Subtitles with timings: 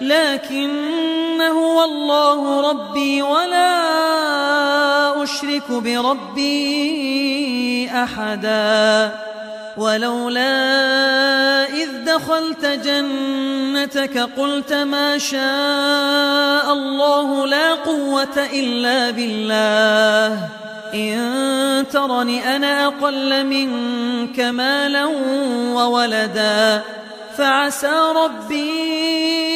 [0.00, 3.76] لكن هو الله ربي ولا
[5.22, 6.56] أشرك بربي
[7.94, 9.12] أحدا.
[9.76, 10.48] ولولا
[11.68, 20.48] إذ دخلت جنتك قلت ما شاء الله لا قوة إلا بالله.
[20.94, 25.04] إن ترني أنا أقل منك مالا
[25.74, 26.82] وولدا.
[27.38, 29.55] فعسى ربي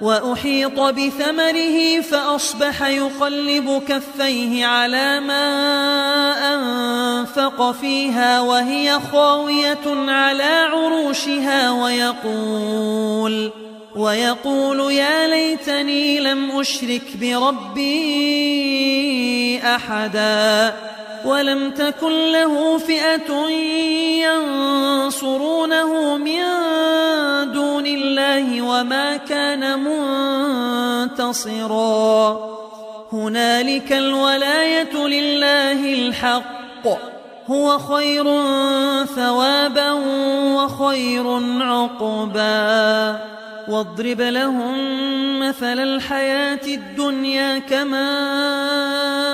[0.00, 5.44] وأحيط بثمره فأصبح يقلب كفيه على ما
[6.54, 13.52] أنفق فيها وهي خاوية على عروشها ويقول
[13.96, 18.64] ويقول يا ليتني لم أشرك بربي
[19.64, 20.74] أحدا
[21.24, 23.48] ولم تكن له فئة
[25.04, 26.42] ينصرونه من
[27.94, 29.78] الله وما كان
[31.04, 32.38] منتصرا.
[33.12, 36.88] هنالك الولاية لله الحق.
[37.50, 38.24] هو خير
[39.04, 39.92] ثوابا
[40.56, 43.20] وخير عقبا.
[43.68, 44.74] واضرب لهم
[45.40, 49.33] مثل الحياة الدنيا أنزلناه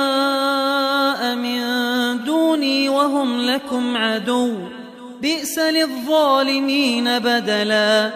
[3.01, 4.53] وهم لكم عدو
[5.21, 8.11] بئس للظالمين بدلا.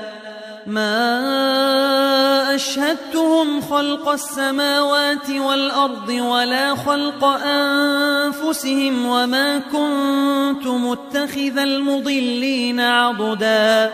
[0.68, 13.94] ما أشهدتهم خلق السماوات والأرض ولا خلق أنفسهم وما كنت متخذ المضلين عضداً.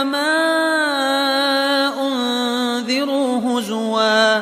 [0.00, 0.32] وما
[2.08, 4.40] أنذروا هزوا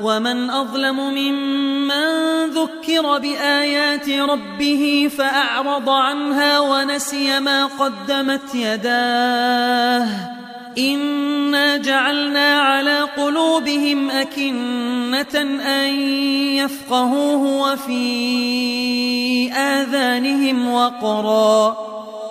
[0.00, 2.10] ومن أظلم ممن
[2.50, 10.06] ذكر بآيات ربه فأعرض عنها ونسي ما قدمت يداه
[10.78, 15.94] إنا جعلنا على قلوبهم أكنة أن
[16.56, 21.90] يفقهوه وفي آذانهم وقرا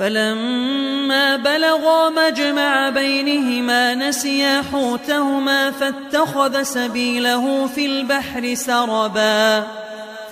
[0.00, 9.66] فلما بلغا مجمع بينهما نسيا حوتهما فاتخذ سبيله في البحر سربا.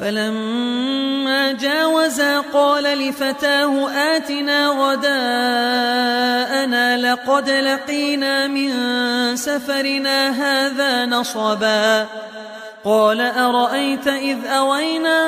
[0.00, 5.12] فلما جاوزا قال لفتاه آتنا غداءنا
[7.12, 8.72] لقد لقينا من
[9.36, 12.06] سفرنا هذا نصبا.
[12.84, 15.18] قال أرأيت إذ أوينا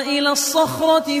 [0.00, 1.20] إلى الصخرة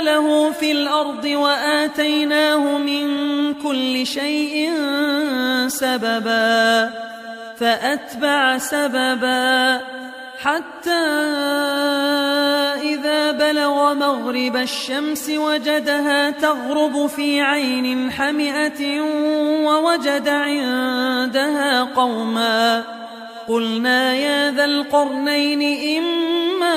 [0.00, 3.04] له في الأرض وآتيناه من
[3.54, 4.72] كل شيء
[5.66, 6.90] سببا
[7.58, 9.80] فأتبع سببا
[10.42, 11.04] حتى
[12.82, 19.00] إذا بلغ مغرب الشمس وجدها تغرب في عين حمئة
[19.66, 22.84] ووجد عندها قوما.
[23.48, 25.62] قلنا يا ذا القرنين
[25.98, 26.76] إما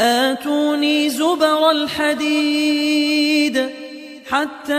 [0.00, 3.68] آتوني زبر الحديد
[4.30, 4.74] حتى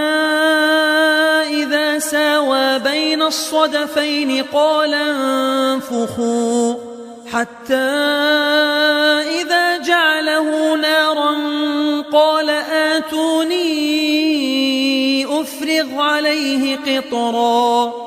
[1.50, 6.76] إذا ساوى بين الصدفين قال انفخوا
[7.34, 7.76] حتى
[9.42, 11.36] إذا جعله نارا
[12.14, 13.68] قال آتوني
[15.42, 18.07] أفرغ عليه قطرا